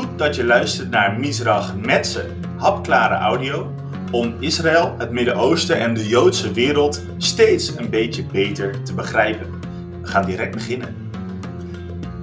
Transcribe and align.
Goed 0.00 0.18
dat 0.18 0.36
je 0.36 0.44
luistert 0.44 0.90
naar 0.90 1.18
Misrach 1.18 1.76
Metze, 1.76 2.26
hapklare 2.56 3.14
audio 3.14 3.74
om 4.10 4.34
Israël, 4.38 4.94
het 4.98 5.10
Midden-Oosten 5.10 5.78
en 5.78 5.94
de 5.94 6.08
Joodse 6.08 6.52
wereld 6.52 7.02
steeds 7.16 7.76
een 7.76 7.90
beetje 7.90 8.24
beter 8.24 8.82
te 8.82 8.94
begrijpen. 8.94 9.46
We 10.02 10.08
gaan 10.08 10.26
direct 10.26 10.54
beginnen. 10.54 11.10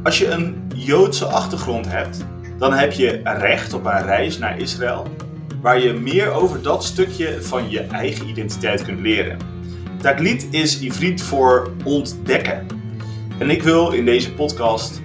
Als 0.03 0.17
je 0.17 0.29
een 0.29 0.71
Joodse 0.75 1.25
achtergrond 1.25 1.87
hebt, 1.87 2.25
dan 2.57 2.73
heb 2.73 2.91
je 2.91 3.21
recht 3.23 3.73
op 3.73 3.85
een 3.85 4.05
reis 4.05 4.37
naar 4.37 4.59
Israël, 4.59 5.07
waar 5.61 5.81
je 5.81 5.93
meer 5.93 6.31
over 6.31 6.61
dat 6.61 6.83
stukje 6.83 7.41
van 7.41 7.69
je 7.69 7.79
eigen 7.79 8.27
identiteit 8.27 8.81
kunt 8.81 8.99
leren. 8.99 9.37
Taglit 10.01 10.47
is 10.51 10.79
Ivriet 10.79 11.23
voor 11.23 11.71
ontdekken. 11.83 12.65
En 13.37 13.49
ik 13.49 13.63
wil 13.63 13.91
in 13.91 14.05
deze 14.05 14.33
podcast 14.33 15.01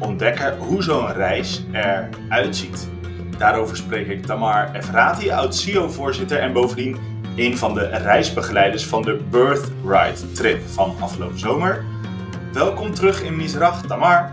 ontdekken 0.00 0.58
hoe 0.58 0.82
zo'n 0.82 1.12
reis 1.12 1.62
eruit 1.72 2.56
ziet. 2.56 2.88
Daarover 3.38 3.76
spreek 3.76 4.06
ik 4.06 4.26
Tamar 4.26 4.74
Efrati, 4.74 5.30
oud-CEO-voorzitter 5.30 6.38
en 6.38 6.52
bovendien 6.52 6.96
een 7.36 7.58
van 7.58 7.74
de 7.74 7.86
reisbegeleiders 7.86 8.86
van 8.86 9.02
de 9.02 9.20
Birthright 9.30 10.34
Trip 10.34 10.68
van 10.68 10.96
afgelopen 11.00 11.38
zomer. 11.38 11.84
Welkom 12.52 12.94
terug 12.94 13.22
in 13.22 13.36
Misrach, 13.36 13.86
Tamar. 13.86 14.32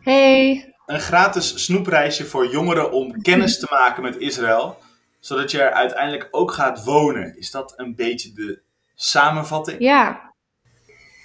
Hey. 0.00 0.74
Een 0.86 1.00
gratis 1.00 1.64
snoepreisje 1.64 2.24
voor 2.24 2.50
jongeren 2.50 2.92
om 2.92 3.22
kennis 3.22 3.58
te 3.58 3.66
maken 3.70 4.02
met 4.02 4.16
Israël, 4.16 4.78
zodat 5.20 5.50
je 5.50 5.62
er 5.62 5.72
uiteindelijk 5.72 6.28
ook 6.30 6.52
gaat 6.52 6.84
wonen. 6.84 7.38
Is 7.38 7.50
dat 7.50 7.72
een 7.76 7.94
beetje 7.94 8.32
de 8.32 8.60
samenvatting? 8.94 9.80
Ja, 9.80 10.33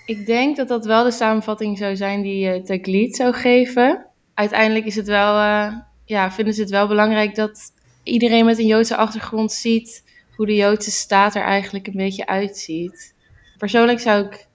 ik 0.09 0.25
denk 0.25 0.55
dat 0.55 0.67
dat 0.67 0.85
wel 0.85 1.03
de 1.03 1.11
samenvatting 1.11 1.77
zou 1.77 1.95
zijn 1.95 2.21
die 2.21 2.63
uh, 2.63 3.13
zou 3.13 3.33
geven. 3.33 4.05
Uiteindelijk 4.33 4.85
is 4.85 4.95
het 4.95 5.07
wel, 5.07 5.35
uh, 5.35 5.73
ja, 6.05 6.31
vinden 6.31 6.53
ze 6.53 6.61
het 6.61 6.69
wel 6.69 6.87
belangrijk 6.87 7.35
dat 7.35 7.73
iedereen 8.03 8.45
met 8.45 8.59
een 8.59 8.65
Joodse 8.65 8.95
achtergrond 8.95 9.51
ziet 9.51 10.03
hoe 10.35 10.45
de 10.45 10.55
Joodse 10.55 10.91
staat 10.91 11.35
er 11.35 11.41
eigenlijk 11.41 11.87
een 11.87 11.95
beetje 11.95 12.27
uitziet. 12.27 13.15
Persoonlijk 13.57 13.99
zou 13.99 14.25
ik 14.25 14.47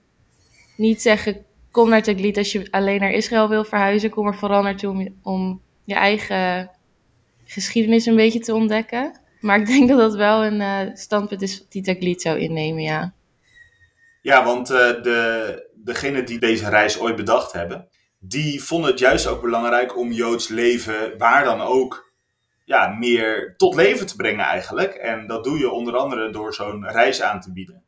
niet 0.77 1.01
zeggen, 1.01 1.45
kom 1.71 1.89
naar 1.89 2.03
Taglit 2.03 2.37
als 2.37 2.51
je 2.51 2.67
alleen 2.71 2.99
naar 2.99 3.11
Israël 3.11 3.49
wil 3.49 3.63
verhuizen. 3.63 4.09
Kom 4.09 4.27
er 4.27 4.35
vooral 4.35 4.61
naartoe 4.61 4.89
om, 4.89 5.07
om 5.23 5.61
je 5.83 5.95
eigen 5.95 6.71
geschiedenis 7.45 8.05
een 8.05 8.15
beetje 8.15 8.39
te 8.39 8.53
ontdekken. 8.53 9.19
Maar 9.39 9.59
ik 9.59 9.65
denk 9.65 9.89
dat 9.89 9.97
dat 9.97 10.15
wel 10.15 10.45
een 10.45 10.59
uh, 10.59 10.95
standpunt 10.95 11.41
is 11.41 11.65
die 11.69 11.81
Taglit 11.81 12.21
zou 12.21 12.39
innemen, 12.39 12.81
ja. 12.81 13.13
Ja, 14.25 14.43
want 14.43 14.71
uh, 14.71 14.77
de, 14.77 15.69
degene 15.73 16.23
die 16.23 16.39
deze 16.39 16.69
reis 16.69 16.99
ooit 16.99 17.15
bedacht 17.15 17.51
hebben, 17.51 17.87
die 18.19 18.63
vonden 18.63 18.89
het 18.89 18.99
juist 18.99 19.27
ook 19.27 19.41
belangrijk 19.41 19.97
om 19.97 20.11
Joods 20.11 20.47
leven, 20.47 21.17
waar 21.17 21.43
dan 21.43 21.61
ook, 21.61 22.13
ja, 22.63 22.87
meer 22.87 23.53
tot 23.57 23.75
leven 23.75 24.07
te 24.07 24.15
brengen 24.15 24.45
eigenlijk. 24.45 24.93
En 24.93 25.27
dat 25.27 25.43
doe 25.43 25.57
je 25.59 25.71
onder 25.71 25.95
andere 25.95 26.29
door 26.29 26.53
zo'n 26.53 26.89
reis 26.89 27.21
aan 27.21 27.41
te 27.41 27.53
bieden. 27.53 27.83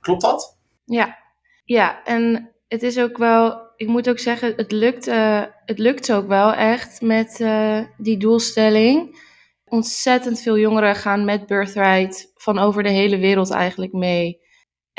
Klopt 0.00 0.22
dat? 0.22 0.58
Ja, 0.84 1.18
ja. 1.64 2.04
En 2.04 2.50
het 2.68 2.82
is 2.82 2.98
ook 2.98 3.16
wel, 3.16 3.60
ik 3.76 3.86
moet 3.86 4.08
ook 4.08 4.18
zeggen, 4.18 4.52
het 4.56 4.72
lukt, 4.72 5.08
uh, 5.08 5.44
het 5.64 5.78
lukt 5.78 6.12
ook 6.12 6.28
wel 6.28 6.52
echt 6.52 7.00
met 7.00 7.40
uh, 7.40 7.80
die 7.96 8.16
doelstelling. 8.16 9.18
Ontzettend 9.64 10.40
veel 10.40 10.58
jongeren 10.58 10.96
gaan 10.96 11.24
met 11.24 11.46
Birthright 11.46 12.32
van 12.34 12.58
over 12.58 12.82
de 12.82 12.90
hele 12.90 13.18
wereld 13.18 13.50
eigenlijk 13.50 13.92
mee. 13.92 14.48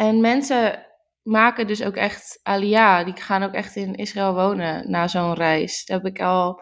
En 0.01 0.21
mensen 0.21 0.85
maken 1.21 1.67
dus 1.67 1.83
ook 1.83 1.95
echt 1.95 2.39
alia. 2.43 3.03
Die 3.03 3.15
gaan 3.15 3.43
ook 3.43 3.53
echt 3.53 3.75
in 3.75 3.95
Israël 3.95 4.33
wonen 4.33 4.91
na 4.91 5.07
zo'n 5.07 5.33
reis. 5.33 5.85
Daar 5.85 5.97
heb 5.97 6.15
ik 6.15 6.21
al, 6.21 6.61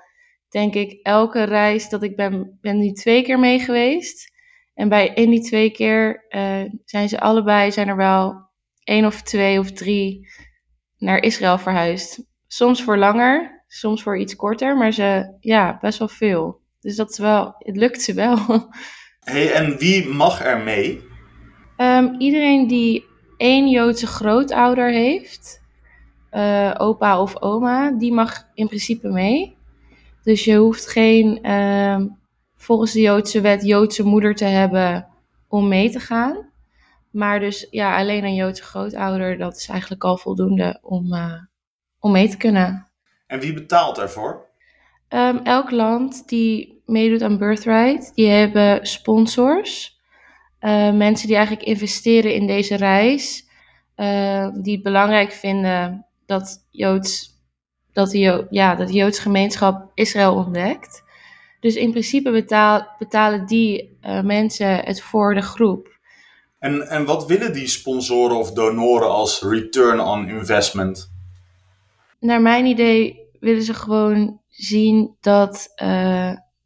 denk 0.50 0.74
ik, 0.74 1.00
elke 1.02 1.44
reis 1.44 1.90
dat 1.90 2.04
ik 2.04 2.16
ben, 2.16 2.58
ben 2.62 2.78
nu 2.78 2.92
twee 2.92 3.24
keer 3.24 3.40
mee 3.40 3.60
geweest. 3.60 4.32
En 4.74 4.90
bij 4.90 5.08
in 5.08 5.30
die 5.30 5.42
twee 5.42 5.72
keer 5.72 6.26
uh, 6.30 6.72
zijn 6.86 7.10
ze 7.10 7.20
allebei, 7.20 7.72
zijn 7.72 7.88
er 7.88 7.96
wel 7.96 8.50
één 8.84 9.06
of 9.06 9.22
twee 9.22 9.60
of 9.60 9.72
drie 9.72 10.28
naar 10.98 11.24
Israël 11.24 11.58
verhuisd. 11.58 12.24
Soms 12.48 12.84
voor 12.84 12.98
langer, 12.98 13.64
soms 13.68 14.04
voor 14.04 14.20
iets 14.20 14.36
korter, 14.36 14.78
maar 14.78 14.92
ze, 14.92 15.38
ja, 15.40 15.78
best 15.82 16.00
wel 16.00 16.08
veel. 16.08 16.62
Dus 16.80 16.96
dat 16.96 17.10
is 17.10 17.18
wel, 17.18 17.56
het 17.58 17.78
lukt 17.78 18.02
ze 18.02 18.14
wel. 18.14 18.38
Hey, 19.20 19.52
en 19.52 19.78
wie 19.78 20.08
mag 20.08 20.46
er 20.46 20.60
mee? 20.60 21.08
Um, 21.78 22.16
iedereen 22.20 22.68
die 22.68 23.09
één 23.40 23.70
Joodse 23.70 24.08
grootouder 24.08 24.92
heeft, 24.92 25.62
uh, 26.32 26.76
opa 26.78 27.22
of 27.22 27.42
oma, 27.42 27.92
die 27.92 28.14
mag 28.14 28.48
in 28.54 28.68
principe 28.68 29.08
mee. 29.08 29.58
Dus 30.24 30.44
je 30.44 30.56
hoeft 30.56 30.88
geen, 30.88 31.40
uh, 31.42 32.02
volgens 32.56 32.92
de 32.92 33.02
Joodse 33.02 33.42
wet, 33.42 33.66
Joodse 33.66 34.04
moeder 34.04 34.36
te 34.36 34.46
hebben 34.46 35.08
om 35.48 35.68
mee 35.68 35.90
te 35.90 36.00
gaan. 36.00 36.50
Maar 37.12 37.40
dus 37.40 37.68
ja, 37.72 37.98
alleen 37.98 38.24
een 38.24 38.36
Joodse 38.36 38.64
grootouder, 38.64 39.38
dat 39.38 39.56
is 39.56 39.68
eigenlijk 39.68 40.04
al 40.04 40.18
voldoende 40.18 40.80
om, 40.82 41.14
uh, 41.14 41.34
om 42.00 42.12
mee 42.12 42.30
te 42.30 42.38
kunnen. 42.38 42.88
En 43.28 43.40
wie 43.40 43.54
betaalt 43.54 43.96
daarvoor? 43.96 44.48
Um, 45.10 45.38
elk 45.38 45.72
land 45.72 46.28
die 46.28 46.82
meedoet 46.86 47.22
aan 47.22 47.38
Birthright, 47.38 48.16
die 48.16 48.28
hebben 48.28 48.88
sponsors. 48.88 49.99
Uh, 50.62 50.92
mensen 50.92 51.28
die 51.28 51.36
eigenlijk 51.36 51.68
investeren 51.68 52.34
in 52.34 52.48
deze 52.48 52.76
reis, 52.76 53.48
uh, 53.96 54.50
die 54.62 54.74
het 54.74 54.84
belangrijk 54.84 55.32
vinden 55.32 56.06
dat, 56.26 56.68
Joods, 56.70 57.30
dat, 57.94 58.12
de 58.12 58.20
jo 58.20 58.48
ja, 58.50 58.76
dat 58.76 58.88
de 58.88 58.94
Joodse 58.94 59.22
gemeenschap 59.22 59.92
Israël 59.94 60.36
ontdekt. 60.36 61.04
Dus 61.60 61.76
in 61.76 61.92
principe 61.92 62.32
betaal, 62.32 62.88
betalen 62.98 63.46
die 63.46 63.98
uh, 64.02 64.22
mensen 64.22 64.86
het 64.86 65.02
voor 65.02 65.34
de 65.34 65.42
groep. 65.42 65.98
En, 66.60 66.90
en 66.90 67.06
wat 67.06 67.26
willen 67.26 67.54
die 67.54 67.68
sponsoren 67.68 68.38
of 68.38 68.52
donoren 68.52 69.10
als 69.10 69.42
return 69.42 70.00
on 70.00 70.30
investment? 70.30 71.12
Naar 72.20 72.42
mijn 72.42 72.66
idee 72.66 73.28
willen 73.40 73.64
ze 73.64 73.74
gewoon 73.74 74.42
zien 74.48 75.16
dat 75.22 75.74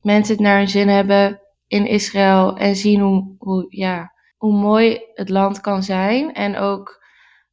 mensen 0.01 0.35
het 0.35 0.39
naar 0.39 0.57
hun 0.57 0.69
zin 0.69 0.87
hebben 0.87 1.42
in 1.73 1.87
Israël 1.87 2.57
en 2.57 2.75
zien 2.75 2.99
hoe, 2.99 3.35
hoe, 3.37 3.65
ja, 3.69 4.13
hoe 4.37 4.53
mooi 4.53 5.01
het 5.13 5.29
land 5.29 5.61
kan 5.61 5.83
zijn. 5.83 6.33
En 6.33 6.57
ook 6.57 7.03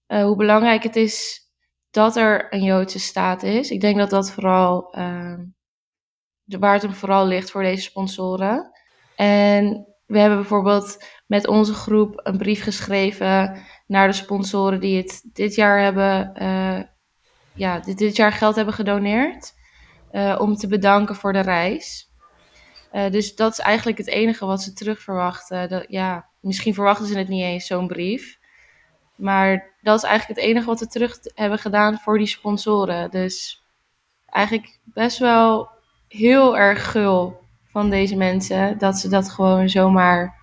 uh, 0.08 0.22
hoe 0.22 0.36
belangrijk 0.36 0.82
het 0.82 0.96
is 0.96 1.40
dat 1.90 2.16
er 2.16 2.54
een 2.54 2.62
Joodse 2.62 2.98
staat 2.98 3.42
is. 3.42 3.70
Ik 3.70 3.80
denk 3.80 3.96
dat 3.96 4.10
dat 4.10 4.30
vooral 4.30 4.96
uh, 4.98 5.38
waar 6.44 6.92
vooral 6.92 7.26
ligt 7.26 7.50
voor 7.50 7.62
deze 7.62 7.82
sponsoren. 7.82 8.70
En 9.16 9.86
we 10.06 10.18
hebben 10.18 10.38
bijvoorbeeld 10.38 11.04
met 11.26 11.46
onze 11.46 11.74
groep 11.74 12.20
een 12.22 12.38
brief 12.38 12.62
geschreven 12.62 13.62
naar 13.86 14.06
de 14.06 14.14
sponsoren 14.14 14.80
die 14.80 14.96
het 14.96 15.22
dit 15.32 15.54
jaar 15.54 15.82
hebben, 15.82 16.32
uh, 16.42 16.82
ja, 17.54 17.80
dit, 17.80 17.98
dit 17.98 18.16
jaar 18.16 18.32
geld 18.32 18.56
hebben 18.56 18.74
gedoneerd. 18.74 19.52
om 20.38 20.54
te 20.54 20.66
bedanken 20.66 21.14
voor 21.14 21.32
de 21.32 21.40
reis. 21.40 22.09
Uh, 22.92 23.10
dus 23.10 23.34
dat 23.34 23.52
is 23.52 23.58
eigenlijk 23.58 23.98
het 23.98 24.08
enige 24.08 24.46
wat 24.46 24.62
ze 24.62 24.72
terug 24.72 25.00
verwachten. 25.00 25.68
Dat, 25.68 25.84
ja, 25.88 26.28
misschien 26.40 26.74
verwachten 26.74 27.06
ze 27.06 27.18
het 27.18 27.28
niet 27.28 27.44
eens, 27.44 27.66
zo'n 27.66 27.86
brief. 27.86 28.38
Maar 29.16 29.76
dat 29.80 29.96
is 29.96 30.08
eigenlijk 30.08 30.40
het 30.40 30.48
enige 30.48 30.66
wat 30.66 30.80
we 30.80 30.86
terug 30.86 31.18
hebben 31.34 31.58
gedaan 31.58 31.98
voor 31.98 32.18
die 32.18 32.26
sponsoren. 32.26 33.10
Dus 33.10 33.64
eigenlijk 34.26 34.78
best 34.84 35.18
wel 35.18 35.70
heel 36.08 36.58
erg 36.58 36.90
gul 36.90 37.38
van 37.66 37.90
deze 37.90 38.16
mensen 38.16 38.78
dat 38.78 38.98
ze 38.98 39.08
dat 39.08 39.30
gewoon 39.30 39.68
zomaar 39.68 40.38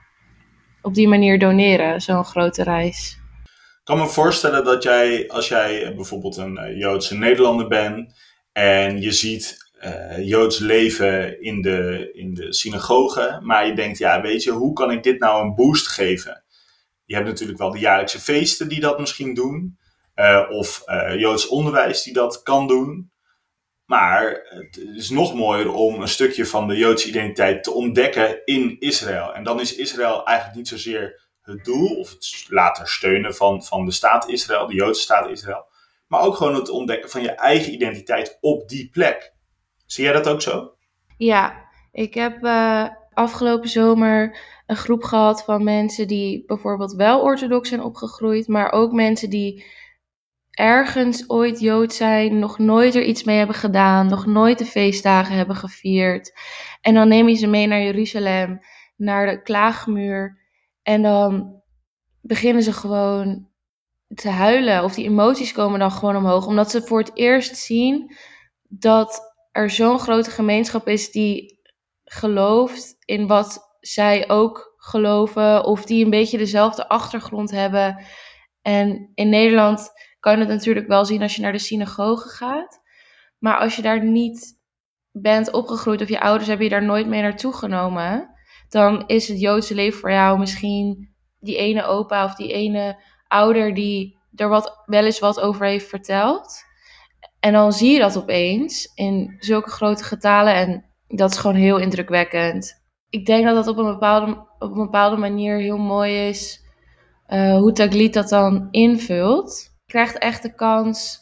op 0.81 0.93
die 0.93 1.07
manier 1.07 1.39
doneren, 1.39 2.01
zo'n 2.01 2.25
grote 2.25 2.63
reis. 2.63 3.17
Ik 3.43 3.83
kan 3.83 3.97
me 3.97 4.07
voorstellen 4.07 4.63
dat 4.63 4.83
jij, 4.83 5.29
als 5.29 5.47
jij 5.47 5.95
bijvoorbeeld 5.95 6.37
een 6.37 6.77
Joodse 6.77 7.15
Nederlander 7.15 7.67
bent 7.67 8.19
en 8.51 9.01
je 9.01 9.11
ziet 9.11 9.66
uh, 9.83 10.27
Joods 10.27 10.59
leven 10.59 11.41
in 11.41 11.61
de, 11.61 12.09
in 12.13 12.33
de 12.33 12.53
synagoge. 12.53 13.39
Maar 13.43 13.67
je 13.67 13.75
denkt, 13.75 13.97
ja, 13.97 14.21
weet 14.21 14.43
je, 14.43 14.51
hoe 14.51 14.73
kan 14.73 14.91
ik 14.91 15.03
dit 15.03 15.19
nou 15.19 15.43
een 15.43 15.55
boost 15.55 15.87
geven? 15.87 16.43
Je 17.05 17.15
hebt 17.15 17.27
natuurlijk 17.27 17.59
wel 17.59 17.71
de 17.71 17.79
jaarlijkse 17.79 18.19
feesten 18.19 18.67
die 18.67 18.79
dat 18.79 18.99
misschien 18.99 19.33
doen. 19.33 19.77
Uh, 20.15 20.45
of 20.49 20.83
uh, 20.85 21.19
Joods 21.19 21.47
onderwijs 21.47 22.03
die 22.03 22.13
dat 22.13 22.43
kan 22.43 22.67
doen. 22.67 23.11
Maar 23.85 24.45
het 24.49 24.77
is 24.95 25.09
nog 25.09 25.33
mooier 25.33 25.73
om 25.73 26.01
een 26.01 26.07
stukje 26.07 26.45
van 26.45 26.67
de 26.67 26.75
Joodse 26.75 27.07
identiteit 27.07 27.63
te 27.63 27.71
ontdekken 27.71 28.41
in 28.45 28.75
Israël. 28.79 29.33
En 29.33 29.43
dan 29.43 29.59
is 29.59 29.75
Israël 29.75 30.25
eigenlijk 30.25 30.57
niet 30.57 30.67
zozeer 30.67 31.27
het 31.41 31.65
doel, 31.65 31.99
of 31.99 32.09
het 32.09 32.45
later 32.47 32.87
steunen 32.87 33.35
van, 33.35 33.63
van 33.63 33.85
de 33.85 33.91
staat 33.91 34.29
Israël, 34.29 34.67
de 34.67 34.73
Joodse 34.73 35.01
staat 35.01 35.29
Israël. 35.29 35.65
Maar 36.07 36.21
ook 36.21 36.35
gewoon 36.35 36.55
het 36.55 36.69
ontdekken 36.69 37.09
van 37.09 37.21
je 37.21 37.31
eigen 37.31 37.73
identiteit 37.73 38.37
op 38.41 38.69
die 38.69 38.89
plek. 38.89 39.33
Zie 39.87 40.03
jij 40.03 40.13
dat 40.13 40.27
ook 40.27 40.41
zo? 40.41 40.71
Ja, 41.17 41.65
ik 41.91 42.13
heb 42.13 42.43
uh, 42.43 42.87
afgelopen 43.13 43.69
zomer 43.69 44.39
een 44.65 44.75
groep 44.75 45.03
gehad 45.03 45.43
van 45.43 45.63
mensen 45.63 46.07
die 46.07 46.43
bijvoorbeeld 46.45 46.93
wel 46.93 47.21
orthodox 47.21 47.69
zijn 47.69 47.81
opgegroeid, 47.81 48.47
maar 48.47 48.71
ook 48.71 48.91
mensen 48.91 49.29
die 49.29 49.65
ergens 50.51 51.29
ooit 51.29 51.59
Jood 51.59 51.93
zijn, 51.93 52.39
nog 52.39 52.57
nooit 52.57 52.95
er 52.95 53.03
iets 53.03 53.23
mee 53.23 53.37
hebben 53.37 53.55
gedaan, 53.55 54.07
nog 54.07 54.25
nooit 54.25 54.57
de 54.57 54.65
feestdagen 54.65 55.35
hebben 55.35 55.55
gevierd. 55.55 56.33
En 56.81 56.93
dan 56.93 57.07
neem 57.07 57.27
je 57.27 57.35
ze 57.35 57.47
mee 57.47 57.67
naar 57.67 57.81
Jeruzalem, 57.81 58.59
naar 58.95 59.25
de 59.25 59.41
klaagmuur. 59.41 60.37
En 60.83 61.01
dan 61.01 61.61
beginnen 62.21 62.63
ze 62.63 62.73
gewoon 62.73 63.47
te 64.15 64.29
huilen. 64.29 64.83
Of 64.83 64.93
die 64.93 65.05
emoties 65.05 65.51
komen 65.51 65.79
dan 65.79 65.91
gewoon 65.91 66.15
omhoog. 66.15 66.47
Omdat 66.47 66.71
ze 66.71 66.81
voor 66.81 66.99
het 66.99 67.11
eerst 67.13 67.55
zien 67.55 68.15
dat 68.69 69.26
er 69.57 69.69
zo'n 69.69 69.99
grote 69.99 70.31
gemeenschap 70.31 70.87
is 70.87 71.11
die 71.11 71.59
gelooft 72.03 72.95
in 73.05 73.27
wat 73.27 73.77
zij 73.79 74.29
ook 74.29 74.73
geloven. 74.77 75.63
Of 75.63 75.85
die 75.85 76.03
een 76.03 76.09
beetje 76.09 76.37
dezelfde 76.37 76.87
achtergrond 76.87 77.51
hebben. 77.51 78.05
En 78.61 79.11
in 79.13 79.29
Nederland 79.29 79.89
kan 80.19 80.33
je 80.33 80.39
het 80.39 80.47
natuurlijk 80.47 80.87
wel 80.87 81.05
zien 81.05 81.21
als 81.21 81.35
je 81.35 81.41
naar 81.41 81.51
de 81.51 81.57
synagoge 81.57 82.29
gaat. 82.29 82.81
Maar 83.37 83.57
als 83.57 83.75
je 83.75 83.81
daar 83.81 84.03
niet 84.03 84.59
bent 85.11 85.51
opgegroeid 85.51 86.01
of 86.01 86.09
je 86.09 86.21
ouders 86.21 86.47
hebben 86.47 86.65
je 86.65 86.71
daar 86.71 86.83
nooit 86.83 87.07
mee 87.07 87.21
naartoe 87.21 87.53
genomen, 87.53 88.29
dan 88.69 89.03
is 89.07 89.27
het 89.27 89.39
Joodse 89.39 89.75
leven 89.75 89.99
voor 89.99 90.11
jou 90.11 90.39
misschien 90.39 91.13
die 91.39 91.57
ene 91.57 91.83
opa 91.83 92.25
of 92.25 92.35
die 92.35 92.53
ene 92.53 93.03
ouder 93.27 93.73
die 93.73 94.19
er 94.35 94.49
wat, 94.49 94.83
wel 94.85 95.05
eens 95.05 95.19
wat 95.19 95.39
over 95.39 95.65
heeft 95.65 95.87
verteld. 95.87 96.66
En 97.39 97.53
dan 97.53 97.73
zie 97.73 97.91
je 97.91 97.99
dat 97.99 98.17
opeens 98.17 98.91
in 98.93 99.35
zulke 99.39 99.69
grote 99.69 100.03
getalen 100.03 100.55
en 100.55 100.85
dat 101.07 101.31
is 101.31 101.37
gewoon 101.37 101.55
heel 101.55 101.77
indrukwekkend. 101.77 102.85
Ik 103.09 103.25
denk 103.25 103.45
dat 103.45 103.55
dat 103.55 103.67
op 103.67 103.77
een 103.77 103.91
bepaalde, 103.91 104.47
op 104.59 104.71
een 104.71 104.83
bepaalde 104.83 105.17
manier 105.17 105.57
heel 105.57 105.77
mooi 105.77 106.27
is 106.27 106.65
uh, 107.27 107.57
hoe 107.57 107.71
Taglit 107.71 108.13
dat 108.13 108.29
dan 108.29 108.67
invult. 108.71 109.71
Je 109.85 109.91
krijgt 109.91 110.17
echt 110.17 110.41
de 110.41 110.55
kans 110.55 111.19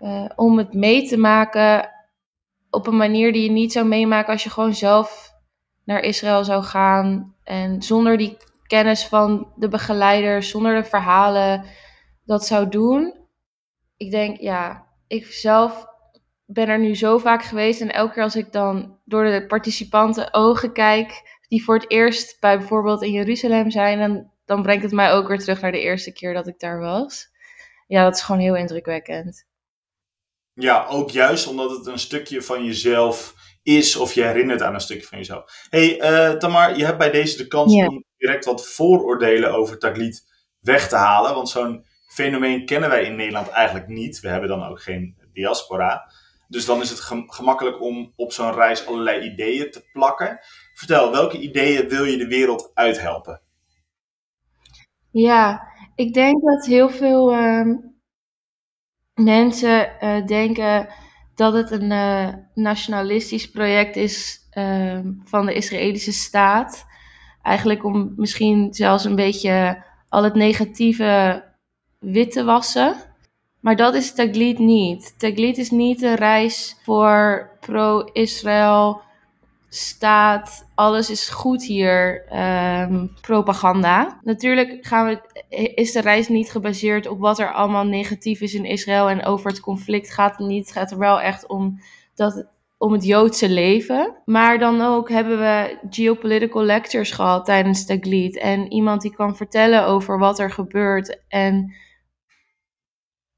uh, 0.00 0.30
om 0.36 0.58
het 0.58 0.74
mee 0.74 1.08
te 1.08 1.16
maken 1.16 1.90
op 2.70 2.86
een 2.86 2.96
manier 2.96 3.32
die 3.32 3.42
je 3.42 3.50
niet 3.50 3.72
zou 3.72 3.86
meemaken 3.86 4.32
als 4.32 4.42
je 4.42 4.50
gewoon 4.50 4.74
zelf 4.74 5.32
naar 5.84 6.00
Israël 6.00 6.44
zou 6.44 6.62
gaan. 6.62 7.34
En 7.44 7.82
zonder 7.82 8.16
die 8.16 8.36
kennis 8.66 9.06
van 9.06 9.52
de 9.56 9.68
begeleiders, 9.68 10.50
zonder 10.50 10.74
de 10.74 10.88
verhalen, 10.88 11.64
dat 12.24 12.46
zou 12.46 12.68
doen. 12.68 13.14
Ik 13.96 14.10
denk, 14.10 14.40
ja, 14.40 14.83
ik 15.06 15.26
zelf 15.26 15.86
ben 16.46 16.68
er 16.68 16.78
nu 16.78 16.94
zo 16.94 17.18
vaak 17.18 17.42
geweest. 17.42 17.80
En 17.80 17.92
elke 17.92 18.12
keer 18.12 18.22
als 18.22 18.36
ik 18.36 18.52
dan 18.52 18.98
door 19.04 19.24
de 19.24 19.46
participanten 19.46 20.34
ogen 20.34 20.72
kijk, 20.72 21.38
die 21.48 21.64
voor 21.64 21.74
het 21.74 21.90
eerst 21.90 22.40
bij 22.40 22.58
bijvoorbeeld 22.58 23.02
in 23.02 23.12
Jeruzalem 23.12 23.70
zijn, 23.70 23.98
dan, 23.98 24.30
dan 24.44 24.62
brengt 24.62 24.82
het 24.82 24.92
mij 24.92 25.12
ook 25.12 25.28
weer 25.28 25.38
terug 25.38 25.60
naar 25.60 25.72
de 25.72 25.80
eerste 25.80 26.12
keer 26.12 26.34
dat 26.34 26.46
ik 26.46 26.58
daar 26.58 26.78
was. 26.78 27.28
Ja, 27.86 28.04
dat 28.04 28.14
is 28.14 28.22
gewoon 28.22 28.40
heel 28.40 28.56
indrukwekkend. 28.56 29.46
Ja, 30.52 30.86
ook 30.86 31.10
juist 31.10 31.46
omdat 31.46 31.70
het 31.70 31.86
een 31.86 31.98
stukje 31.98 32.42
van 32.42 32.64
jezelf 32.64 33.34
is 33.62 33.96
of 33.96 34.12
je 34.12 34.22
herinnert 34.22 34.62
aan 34.62 34.74
een 34.74 34.80
stukje 34.80 35.06
van 35.06 35.18
jezelf. 35.18 35.66
hey, 35.70 36.00
uh, 36.00 36.38
Tamar, 36.38 36.76
je 36.76 36.84
hebt 36.84 36.98
bij 36.98 37.10
deze 37.10 37.36
de 37.36 37.46
kans 37.46 37.74
om 37.74 38.04
direct 38.16 38.44
wat 38.44 38.68
vooroordelen 38.68 39.54
over 39.54 39.78
Taglit 39.78 40.22
weg 40.60 40.88
te 40.88 40.96
halen. 40.96 41.34
Want 41.34 41.48
zo'n 41.48 41.84
fenomeen 42.14 42.66
kennen 42.66 42.90
wij 42.90 43.04
in 43.04 43.16
Nederland 43.16 43.48
eigenlijk 43.48 43.88
niet. 43.88 44.20
We 44.20 44.28
hebben 44.28 44.48
dan 44.48 44.64
ook 44.64 44.82
geen 44.82 45.16
diaspora. 45.32 46.10
Dus 46.48 46.66
dan 46.66 46.80
is 46.80 46.90
het 46.90 47.00
gemakkelijk 47.26 47.80
om 47.80 48.12
op 48.16 48.32
zo'n 48.32 48.54
reis 48.54 48.86
allerlei 48.86 49.30
ideeën 49.30 49.70
te 49.70 49.84
plakken. 49.92 50.38
Vertel, 50.74 51.10
welke 51.10 51.38
ideeën 51.38 51.88
wil 51.88 52.04
je 52.04 52.16
de 52.16 52.26
wereld 52.26 52.70
uithelpen? 52.74 53.40
Ja, 55.10 55.66
ik 55.94 56.14
denk 56.14 56.42
dat 56.42 56.66
heel 56.66 56.88
veel 56.88 57.34
uh, 57.34 57.76
mensen 59.14 59.90
uh, 60.00 60.26
denken 60.26 60.88
dat 61.34 61.52
het 61.52 61.70
een 61.70 61.90
uh, 61.90 62.28
nationalistisch 62.54 63.50
project 63.50 63.96
is 63.96 64.46
ehm, 64.50 65.12
van 65.24 65.46
de 65.46 65.54
Israëlische 65.54 66.12
staat. 66.12 66.86
Eigenlijk 67.42 67.84
om 67.84 68.12
misschien 68.16 68.74
zelfs 68.74 69.04
een 69.04 69.16
beetje 69.16 69.84
al 70.08 70.22
het 70.24 70.34
negatieve 70.34 71.42
wit 72.04 72.32
te 72.32 72.44
wassen. 72.44 72.96
Maar 73.60 73.76
dat 73.76 73.94
is 73.94 74.14
Taglit 74.14 74.58
niet. 74.58 75.14
Taglit 75.18 75.58
is 75.58 75.70
niet 75.70 76.02
een 76.02 76.14
reis 76.14 76.76
voor 76.82 77.50
pro-Israël 77.60 79.00
staat, 79.68 80.66
alles 80.74 81.10
is 81.10 81.28
goed 81.28 81.64
hier, 81.64 82.24
um, 82.80 83.10
propaganda. 83.20 84.20
Natuurlijk 84.22 84.78
gaan 84.80 85.06
we, 85.06 85.20
is 85.74 85.92
de 85.92 86.00
reis 86.00 86.28
niet 86.28 86.50
gebaseerd 86.50 87.06
op 87.06 87.18
wat 87.18 87.38
er 87.38 87.52
allemaal 87.52 87.84
negatief 87.84 88.40
is 88.40 88.54
in 88.54 88.64
Israël 88.64 89.08
en 89.08 89.24
over 89.24 89.50
het 89.50 89.60
conflict 89.60 90.12
gaat 90.12 90.36
het 90.36 90.46
niet. 90.46 90.64
Het 90.64 90.76
gaat 90.76 90.90
er 90.90 90.98
wel 90.98 91.20
echt 91.20 91.46
om, 91.46 91.80
dat, 92.14 92.46
om 92.78 92.92
het 92.92 93.04
Joodse 93.04 93.48
leven. 93.48 94.14
Maar 94.24 94.58
dan 94.58 94.80
ook 94.80 95.08
hebben 95.08 95.38
we 95.38 95.78
geopolitical 95.90 96.62
lectures 96.62 97.10
gehad 97.10 97.44
tijdens 97.44 97.86
Taglit 97.86 98.38
en 98.38 98.72
iemand 98.72 99.02
die 99.02 99.14
kan 99.14 99.36
vertellen 99.36 99.86
over 99.86 100.18
wat 100.18 100.38
er 100.38 100.50
gebeurt 100.50 101.18
en 101.28 101.74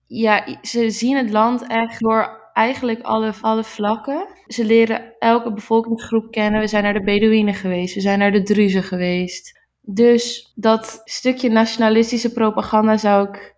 ja, 0.07 0.59
ze 0.63 0.91
zien 0.91 1.17
het 1.17 1.31
land 1.31 1.67
echt 1.67 2.01
door 2.01 2.51
eigenlijk 2.53 3.03
alle, 3.03 3.35
alle 3.41 3.65
vlakken. 3.65 4.29
Ze 4.47 4.65
leren 4.65 5.15
elke 5.19 5.53
bevolkingsgroep 5.53 6.31
kennen. 6.31 6.61
We 6.61 6.67
zijn 6.67 6.83
naar 6.83 6.93
de 6.93 7.05
Bedouinen 7.05 7.55
geweest, 7.55 7.95
we 7.95 8.01
zijn 8.01 8.19
naar 8.19 8.33
de 8.33 8.43
Druzen 8.43 8.83
geweest. 8.83 9.65
Dus 9.81 10.53
dat 10.55 11.01
stukje 11.05 11.49
nationalistische 11.49 12.33
propaganda 12.33 12.97
zou 12.97 13.29
ik. 13.29 13.55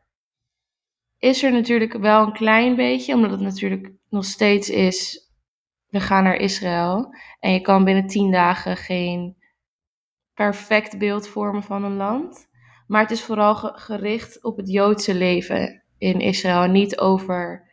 Is 1.18 1.42
er 1.42 1.52
natuurlijk 1.52 1.92
wel 1.92 2.26
een 2.26 2.32
klein 2.32 2.76
beetje, 2.76 3.14
omdat 3.14 3.30
het 3.30 3.40
natuurlijk 3.40 3.92
nog 4.08 4.24
steeds 4.24 4.70
is. 4.70 5.28
We 5.88 6.00
gaan 6.00 6.24
naar 6.24 6.36
Israël. 6.36 7.14
En 7.40 7.52
je 7.52 7.60
kan 7.60 7.84
binnen 7.84 8.06
tien 8.06 8.30
dagen 8.30 8.76
geen 8.76 9.36
perfect 10.34 10.98
beeld 10.98 11.28
vormen 11.28 11.62
van 11.62 11.84
een 11.84 11.96
land. 11.96 12.48
Maar 12.86 13.02
het 13.02 13.10
is 13.10 13.22
vooral 13.22 13.54
gericht 13.54 14.44
op 14.44 14.56
het 14.56 14.68
Joodse 14.70 15.14
leven 15.14 15.82
in 15.98 16.20
Israël. 16.20 16.62
En 16.62 16.72
niet 16.72 16.98
over 16.98 17.68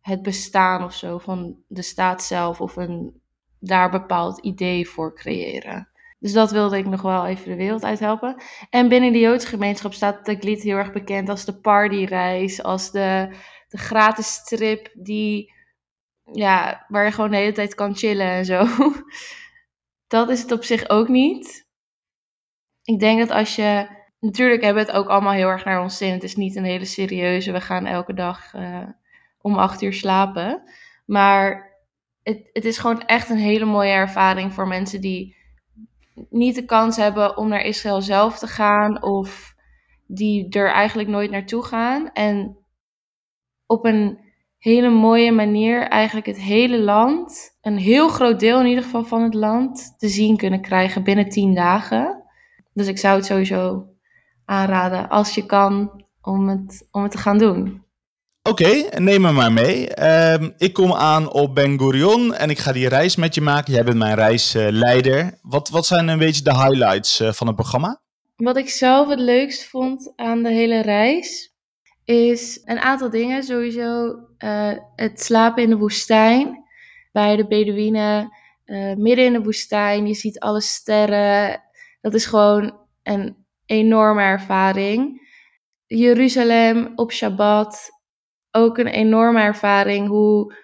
het 0.00 0.22
bestaan 0.22 0.84
of 0.84 0.94
zo 0.94 1.18
van 1.18 1.56
de 1.66 1.82
staat 1.82 2.22
zelf 2.22 2.60
of 2.60 2.76
een 2.76 3.20
daar 3.58 3.90
bepaald 3.90 4.38
idee 4.38 4.88
voor 4.88 5.14
creëren. 5.14 5.88
Dus 6.18 6.32
dat 6.32 6.50
wilde 6.50 6.78
ik 6.78 6.86
nog 6.86 7.02
wel 7.02 7.26
even 7.26 7.50
de 7.50 7.56
wereld 7.56 7.84
uithelpen. 7.84 8.42
En 8.70 8.88
binnen 8.88 9.12
de 9.12 9.18
Joodse 9.18 9.46
gemeenschap 9.46 9.92
staat 9.92 10.24
Taglit 10.24 10.62
heel 10.62 10.76
erg 10.76 10.92
bekend 10.92 11.28
als 11.28 11.44
de 11.44 11.60
partyreis, 11.60 12.62
als 12.62 12.90
de, 12.90 13.36
de 13.68 13.78
gratis 13.78 14.32
strip 14.32 14.90
die, 14.94 15.52
ja, 16.24 16.84
waar 16.88 17.04
je 17.04 17.12
gewoon 17.12 17.30
de 17.30 17.36
hele 17.36 17.52
tijd 17.52 17.74
kan 17.74 17.96
chillen 17.96 18.26
en 18.26 18.44
zo. 18.44 18.66
Dat 20.06 20.28
is 20.28 20.42
het 20.42 20.52
op 20.52 20.64
zich 20.64 20.88
ook 20.88 21.08
niet. 21.08 21.68
Ik 22.82 22.98
denk 22.98 23.18
dat 23.18 23.30
als 23.30 23.56
je. 23.56 23.98
Natuurlijk 24.20 24.62
hebben 24.62 24.84
we 24.84 24.90
het 24.90 24.98
ook 24.98 25.08
allemaal 25.08 25.32
heel 25.32 25.48
erg 25.48 25.64
naar 25.64 25.82
ons 25.82 25.96
zin. 25.96 26.12
Het 26.12 26.22
is 26.22 26.36
niet 26.36 26.56
een 26.56 26.64
hele 26.64 26.84
serieuze. 26.84 27.52
We 27.52 27.60
gaan 27.60 27.86
elke 27.86 28.14
dag 28.14 28.54
uh, 28.54 28.88
om 29.40 29.54
acht 29.54 29.82
uur 29.82 29.92
slapen. 29.92 30.62
Maar 31.06 31.70
het, 32.22 32.50
het 32.52 32.64
is 32.64 32.78
gewoon 32.78 33.02
echt 33.02 33.28
een 33.28 33.38
hele 33.38 33.64
mooie 33.64 33.92
ervaring 33.92 34.52
voor 34.52 34.68
mensen 34.68 35.00
die 35.00 35.36
niet 36.30 36.54
de 36.54 36.64
kans 36.64 36.96
hebben 36.96 37.36
om 37.36 37.48
naar 37.48 37.64
Israël 37.64 38.02
zelf 38.02 38.38
te 38.38 38.46
gaan 38.46 39.02
of 39.02 39.54
die 40.06 40.48
er 40.48 40.70
eigenlijk 40.70 41.08
nooit 41.08 41.30
naartoe 41.30 41.64
gaan. 41.64 42.12
En 42.12 42.56
op 43.66 43.84
een 43.84 44.18
hele 44.58 44.90
mooie 44.90 45.32
manier 45.32 45.82
eigenlijk 45.82 46.26
het 46.26 46.40
hele 46.40 46.78
land, 46.78 47.56
een 47.60 47.78
heel 47.78 48.08
groot 48.08 48.40
deel 48.40 48.60
in 48.60 48.66
ieder 48.66 48.84
geval 48.84 49.04
van 49.04 49.22
het 49.22 49.34
land, 49.34 49.94
te 49.98 50.08
zien 50.08 50.36
kunnen 50.36 50.60
krijgen 50.60 51.02
binnen 51.02 51.28
tien 51.28 51.54
dagen. 51.54 52.22
Dus 52.72 52.86
ik 52.86 52.98
zou 52.98 53.16
het 53.16 53.26
sowieso 53.26 53.89
aanraden 54.50 55.08
als 55.08 55.34
je 55.34 55.46
kan 55.46 56.04
om 56.22 56.48
het, 56.48 56.86
om 56.90 57.02
het 57.02 57.12
te 57.12 57.18
gaan 57.18 57.38
doen. 57.38 57.88
Oké, 58.42 58.88
neem 58.98 59.20
me 59.20 59.32
maar 59.32 59.52
mee. 59.52 59.88
Ehm, 59.88 60.50
ik 60.58 60.72
kom 60.72 60.92
aan 60.92 61.32
op 61.32 61.54
Ben 61.54 61.78
Gurion 61.78 62.34
en 62.34 62.50
ik 62.50 62.58
ga 62.58 62.72
die 62.72 62.88
reis 62.88 63.16
met 63.16 63.34
je 63.34 63.40
maken. 63.40 63.72
Jij 63.72 63.84
bent 63.84 63.96
mijn 63.96 64.14
reisleider. 64.14 65.38
wat, 65.42 65.68
wat 65.68 65.86
zijn 65.86 66.08
een 66.08 66.18
beetje 66.18 66.42
de 66.42 66.54
highlights 66.54 67.20
uh, 67.20 67.32
van 67.32 67.46
het 67.46 67.56
programma? 67.56 68.00
Wat 68.36 68.56
ik 68.56 68.68
zelf 68.68 69.08
het 69.08 69.20
leukst 69.20 69.68
vond 69.68 70.12
aan 70.16 70.42
de 70.42 70.50
hele 70.50 70.80
reis 70.82 71.54
is 72.04 72.60
een 72.64 72.78
aantal 72.78 73.10
dingen. 73.10 73.42
Sowieso 73.42 74.18
uh, 74.38 74.72
het 74.96 75.20
slapen 75.22 75.62
in 75.62 75.70
de 75.70 75.76
woestijn 75.76 76.64
bij 77.12 77.36
de 77.36 77.46
Bedouinen, 77.46 78.32
uh, 78.64 78.94
midden 78.94 79.24
in 79.24 79.32
de 79.32 79.42
woestijn. 79.42 80.06
Je 80.06 80.14
ziet 80.14 80.38
alle 80.38 80.60
sterren. 80.60 81.62
Dat 82.00 82.14
is 82.14 82.26
gewoon 82.26 82.76
een 83.02 83.39
enorme 83.70 84.22
ervaring. 84.22 85.28
Jeruzalem 85.86 86.92
op 86.94 87.12
Shabbat 87.12 87.90
ook 88.50 88.78
een 88.78 88.86
enorme 88.86 89.40
ervaring 89.40 90.08
hoe, 90.08 90.54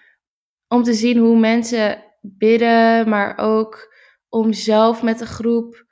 om 0.68 0.82
te 0.82 0.94
zien 0.94 1.18
hoe 1.18 1.38
mensen 1.38 2.04
bidden, 2.20 3.08
maar 3.08 3.38
ook 3.38 3.94
om 4.28 4.52
zelf 4.52 5.02
met 5.02 5.18
de 5.18 5.26
groep 5.26 5.84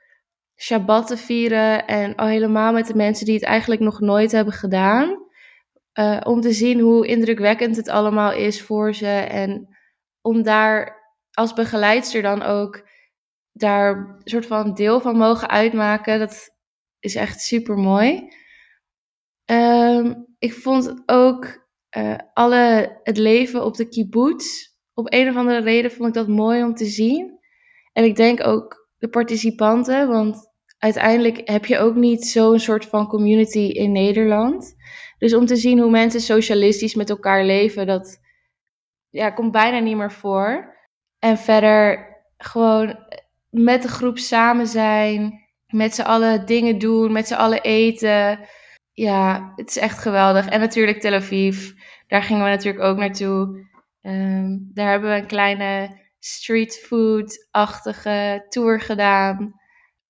Shabbat 0.61 1.07
te 1.07 1.17
vieren 1.17 1.87
en 1.87 2.15
al 2.15 2.27
helemaal 2.27 2.73
met 2.73 2.87
de 2.87 2.95
mensen 2.95 3.25
die 3.25 3.35
het 3.35 3.43
eigenlijk 3.43 3.81
nog 3.81 3.99
nooit 3.99 4.31
hebben 4.31 4.53
gedaan. 4.53 5.23
uh, 5.99 6.21
om 6.23 6.41
te 6.41 6.51
zien 6.51 6.79
hoe 6.79 7.07
indrukwekkend 7.07 7.75
het 7.75 7.89
allemaal 7.89 8.33
is 8.33 8.61
voor 8.61 8.93
ze. 8.93 9.07
En 9.07 9.67
om 10.21 10.43
daar 10.43 11.03
als 11.31 11.53
begeleidster 11.53 12.21
dan 12.21 12.43
ook 12.43 12.87
daar 13.51 13.95
een 13.97 14.21
soort 14.23 14.45
van 14.45 14.73
deel 14.73 15.01
van 15.01 15.17
mogen 15.17 15.49
uitmaken. 15.49 16.19
Dat 16.19 16.54
is 17.05 17.15
echt 17.15 17.41
super 17.41 17.77
mooi. 17.77 18.33
Ehm, 19.45 20.13
ik 20.39 20.53
vond 20.53 21.03
ook 21.05 21.67
uh, 21.97 22.15
alle, 22.33 22.99
het 23.03 23.17
leven 23.17 23.65
op 23.65 23.75
de 23.75 23.87
kibbutz. 23.87 24.73
Op 24.93 25.13
een 25.13 25.29
of 25.29 25.35
andere 25.35 25.61
reden 25.61 25.91
vond 25.91 26.07
ik 26.07 26.13
dat 26.13 26.27
mooi 26.27 26.63
om 26.63 26.75
te 26.75 26.85
zien. 26.85 27.39
En 27.93 28.03
ik 28.03 28.15
denk 28.15 28.47
ook 28.47 28.89
de 28.97 29.09
participanten, 29.09 30.07
want 30.07 30.53
uiteindelijk 30.77 31.41
heb 31.49 31.65
je 31.65 31.77
ook 31.77 31.95
niet 31.95 32.25
zo'n 32.25 32.59
soort 32.59 32.85
van 32.85 33.07
community 33.07 33.59
in 33.59 33.91
Nederland. 33.91 34.75
Dus 35.17 35.33
om 35.33 35.45
te 35.45 35.55
zien 35.55 35.79
hoe 35.79 35.89
mensen 35.89 36.21
socialistisch 36.21 36.95
met 36.95 37.09
elkaar 37.09 37.45
leven, 37.45 37.87
dat 37.87 38.21
ja, 39.09 39.29
komt 39.29 39.51
bijna 39.51 39.79
niet 39.79 39.97
meer 39.97 40.11
voor. 40.11 40.75
En 41.19 41.37
verder 41.37 42.07
gewoon 42.37 42.97
met 43.49 43.81
de 43.81 43.87
groep 43.87 44.17
samen 44.17 44.67
zijn, 44.67 45.44
met 45.75 45.95
z'n 45.95 46.01
allen 46.01 46.45
dingen 46.45 46.77
doen, 46.77 47.11
met 47.11 47.27
z'n 47.27 47.33
allen 47.33 47.61
eten. 47.61 48.39
Ja, 48.91 49.53
het 49.55 49.69
is 49.69 49.77
echt 49.77 49.99
geweldig. 49.99 50.47
En 50.47 50.59
natuurlijk 50.59 50.99
Tel 50.99 51.13
Aviv, 51.13 51.71
daar 52.07 52.23
gingen 52.23 52.43
we 52.43 52.49
natuurlijk 52.49 52.83
ook 52.83 52.97
naartoe. 52.97 53.67
Um, 54.01 54.71
daar 54.73 54.89
hebben 54.89 55.09
we 55.09 55.15
een 55.15 55.27
kleine 55.27 55.99
streetfood-achtige 56.19 58.45
tour 58.49 58.81
gedaan. 58.81 59.53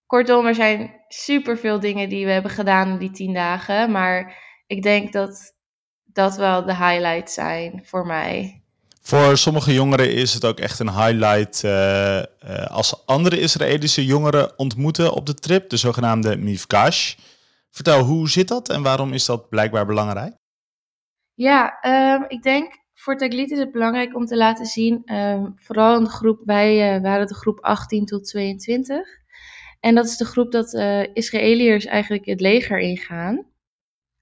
Kortom, 0.05 0.45
er 0.45 0.55
zijn 0.55 1.03
super 1.07 1.57
veel 1.57 1.79
dingen 1.79 2.10
die 2.10 2.25
we 2.25 2.31
hebben 2.31 2.51
gedaan 2.51 2.89
in 2.89 2.98
die 2.98 3.12
tien 3.12 3.34
dagen. 3.34 3.91
Maar 3.91 4.43
ik 4.67 4.84
denk 4.84 5.12
dat 5.12 5.55
dat 6.03 6.38
wel 6.38 6.65
de 6.65 6.75
highlights 6.75 7.34
zijn 7.34 7.86
voor 7.86 8.05
mij. 8.05 8.64
Voor 9.07 9.38
sommige 9.38 9.74
jongeren 9.74 10.13
is 10.13 10.33
het 10.33 10.45
ook 10.45 10.59
echt 10.59 10.79
een 10.79 10.91
highlight 10.91 11.63
uh, 11.63 11.71
uh, 12.17 12.24
als 12.67 13.05
andere 13.05 13.39
Israëlische 13.39 14.05
jongeren 14.05 14.59
ontmoeten 14.59 15.13
op 15.13 15.25
de 15.25 15.33
trip, 15.33 15.69
de 15.69 15.77
zogenaamde 15.77 16.38
Mifkash. 16.38 17.15
Vertel, 17.71 18.03
hoe 18.03 18.29
zit 18.29 18.47
dat 18.47 18.69
en 18.69 18.83
waarom 18.83 19.13
is 19.13 19.25
dat 19.25 19.50
blijkbaar 19.50 19.85
belangrijk? 19.85 20.35
Ja, 21.33 21.77
um, 22.15 22.25
ik 22.27 22.43
denk 22.43 22.77
voor 22.93 23.17
Taglit 23.17 23.51
is 23.51 23.59
het 23.59 23.71
belangrijk 23.71 24.15
om 24.15 24.25
te 24.25 24.38
laten 24.38 24.65
zien, 24.65 25.13
um, 25.13 25.53
vooral 25.55 26.03
de 26.03 26.09
groep, 26.09 26.41
wij 26.45 26.95
uh, 26.95 27.01
waren 27.01 27.27
de 27.27 27.35
groep 27.35 27.59
18 27.59 28.05
tot 28.05 28.25
22. 28.27 29.07
En 29.79 29.95
dat 29.95 30.05
is 30.05 30.17
de 30.17 30.25
groep 30.25 30.51
dat 30.51 30.74
Israëliërs 31.13 31.85
eigenlijk 31.85 32.25
het 32.25 32.41
leger 32.41 32.79
ingaan. 32.79 33.45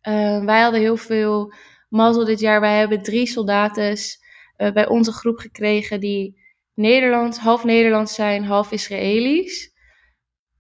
Ehm, 0.01 0.45
wij 0.45 0.61
hadden 0.61 0.81
heel 0.81 0.97
veel 0.97 1.53
mazzel 1.89 2.25
dit 2.25 2.39
jaar. 2.39 2.61
Wij 2.61 2.77
hebben 2.77 3.03
drie 3.03 3.27
soldaten 3.27 3.97
uh, 4.57 4.72
bij 4.72 4.88
onze 4.88 5.12
groep 5.12 5.38
gekregen 5.38 6.00
die 6.00 6.41
Nederlands, 6.74 7.38
half 7.38 7.63
Nederlands 7.63 8.13
zijn, 8.13 8.43
half 8.43 8.72
Israëlisch. 8.72 9.72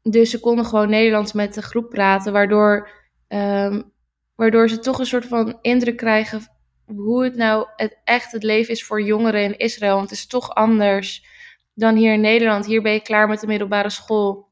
Dus 0.01 0.29
ze 0.29 0.39
konden 0.39 0.65
gewoon 0.65 0.89
Nederlands 0.89 1.33
met 1.33 1.53
de 1.53 1.61
groep 1.61 1.89
praten, 1.89 2.33
waardoor, 2.33 2.89
um, 3.27 3.91
waardoor 4.35 4.69
ze 4.69 4.79
toch 4.79 4.99
een 4.99 5.05
soort 5.05 5.25
van 5.25 5.57
indruk 5.61 5.97
krijgen 5.97 6.41
hoe 6.85 7.23
het 7.23 7.35
nou 7.35 7.67
echt 8.03 8.31
het 8.31 8.43
leven 8.43 8.73
is 8.73 8.83
voor 8.83 9.01
jongeren 9.01 9.43
in 9.43 9.57
Israël. 9.57 9.95
Want 9.95 10.09
het 10.09 10.19
is 10.19 10.27
toch 10.27 10.55
anders 10.55 11.25
dan 11.73 11.95
hier 11.95 12.13
in 12.13 12.21
Nederland. 12.21 12.65
Hier 12.65 12.81
ben 12.81 12.93
je 12.93 13.01
klaar 13.01 13.27
met 13.27 13.39
de 13.39 13.47
middelbare 13.47 13.89
school. 13.89 14.51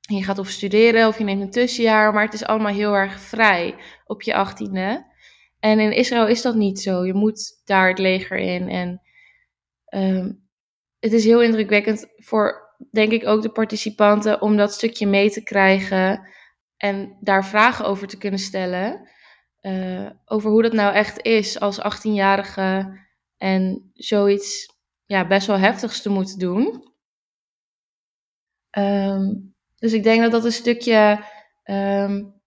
Je 0.00 0.24
gaat 0.24 0.38
of 0.38 0.48
studeren 0.48 1.08
of 1.08 1.18
je 1.18 1.24
neemt 1.24 1.42
een 1.42 1.50
tussenjaar, 1.50 2.12
maar 2.12 2.24
het 2.24 2.34
is 2.34 2.44
allemaal 2.44 2.72
heel 2.72 2.94
erg 2.94 3.20
vrij 3.20 3.74
op 4.06 4.22
je 4.22 4.34
achttiende. 4.34 5.10
En 5.62 5.80
in 5.80 5.92
Israël 5.92 6.26
is 6.26 6.42
dat 6.42 6.54
niet 6.54 6.80
zo. 6.80 7.06
Je 7.06 7.14
moet 7.14 7.60
daar 7.64 7.88
het 7.88 7.98
leger 7.98 8.38
in. 8.38 8.68
En 8.68 9.00
um, 9.94 10.48
het 10.98 11.12
is 11.12 11.24
heel 11.24 11.42
indrukwekkend 11.42 12.06
voor, 12.16 12.76
denk 12.90 13.12
ik, 13.12 13.26
ook 13.26 13.42
de 13.42 13.52
participanten 13.52 14.40
om 14.40 14.56
dat 14.56 14.72
stukje 14.72 15.06
mee 15.06 15.30
te 15.30 15.42
krijgen 15.42 16.28
en 16.76 17.16
daar 17.20 17.44
vragen 17.44 17.84
over 17.84 18.06
te 18.06 18.18
kunnen 18.18 18.40
stellen. 18.40 19.08
Uh, 19.60 20.10
over 20.24 20.50
hoe 20.50 20.62
dat 20.62 20.72
nou 20.72 20.94
echt 20.94 21.22
is 21.22 21.60
als 21.60 21.78
18-jarige 21.78 22.98
en 23.36 23.90
zoiets 23.92 24.76
ja, 25.04 25.26
best 25.26 25.46
wel 25.46 25.58
heftigs 25.58 26.02
te 26.02 26.10
moeten 26.10 26.38
doen. 26.38 26.92
Um, 28.78 29.54
dus 29.76 29.92
ik 29.92 30.02
denk 30.02 30.22
dat 30.22 30.30
dat 30.30 30.44
een 30.44 30.52
stukje 30.52 31.24
um, 31.64 32.41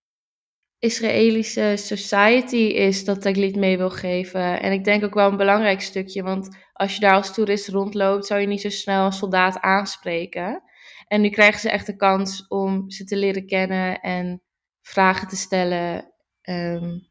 Israëlische 0.80 1.74
society 1.76 2.56
is 2.56 3.06
dat 3.06 3.22
Taglit 3.22 3.56
mee 3.56 3.78
wil 3.78 3.90
geven. 3.90 4.62
En 4.62 4.72
ik 4.72 4.84
denk 4.84 5.04
ook 5.04 5.14
wel 5.14 5.30
een 5.30 5.38
belangrijk 5.38 5.82
stukje, 5.82 6.24
want 6.24 6.58
als 6.74 6.94
je 6.94 7.00
daar 7.00 7.14
als 7.14 7.34
toerist 7.34 7.68
rondloopt, 7.68 8.26
zou 8.26 8.42
je 8.42 8.48
niet 8.48 8.62
zo 8.62 8.70
snel 8.70 9.06
een 9.06 9.12
soldaat 9.12 9.60
aanspreken. 9.60 10.64
En 11.08 11.22
nu 11.22 11.30
krijgen 11.30 11.60
ze 11.60 11.70
echt 11.70 11.86
de 11.86 11.96
kans 11.96 12.48
om 12.48 12.90
ze 12.90 13.04
te 13.04 13.18
leren 13.18 13.48
kennen 13.48 14.00
en 14.00 14.42
vragen 14.82 15.28
te 15.28 15.36
stellen. 15.36 16.14
Um, 16.42 17.10